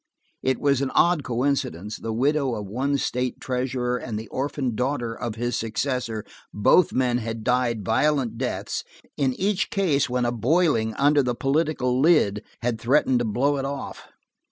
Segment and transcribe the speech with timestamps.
[0.41, 5.13] It was an odd coincidence, the widow of one state treasurer and the orphaned daughter
[5.13, 8.83] of his successor; both men had died violent deaths,
[9.15, 13.65] in each case when a boiling under the political lid had threatened to blow it
[13.65, 14.07] off.